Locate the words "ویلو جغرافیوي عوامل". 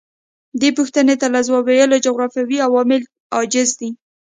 1.65-3.01